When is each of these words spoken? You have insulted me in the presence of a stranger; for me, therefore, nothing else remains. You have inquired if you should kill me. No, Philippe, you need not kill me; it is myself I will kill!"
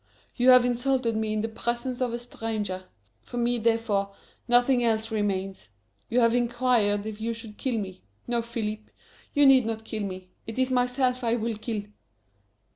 You 0.35 0.49
have 0.49 0.65
insulted 0.65 1.15
me 1.15 1.31
in 1.31 1.41
the 1.41 1.47
presence 1.47 2.01
of 2.01 2.11
a 2.11 2.17
stranger; 2.17 2.85
for 3.21 3.37
me, 3.37 3.59
therefore, 3.59 4.15
nothing 4.47 4.83
else 4.83 5.11
remains. 5.11 5.69
You 6.09 6.21
have 6.21 6.33
inquired 6.33 7.05
if 7.05 7.21
you 7.21 7.33
should 7.35 7.59
kill 7.59 7.77
me. 7.77 8.01
No, 8.25 8.41
Philippe, 8.41 8.91
you 9.35 9.45
need 9.45 9.67
not 9.67 9.85
kill 9.85 10.01
me; 10.01 10.31
it 10.47 10.57
is 10.57 10.71
myself 10.71 11.23
I 11.23 11.35
will 11.35 11.55
kill!" 11.55 11.83